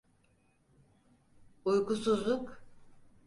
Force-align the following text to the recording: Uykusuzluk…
Uykusuzluk… 1.65 2.63